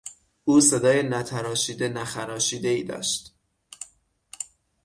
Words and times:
او 0.45 0.61
صدای 0.61 1.03
نتراشیده 1.03 1.89
نخراشیدهای 1.89 2.83
داشت. 2.83 3.35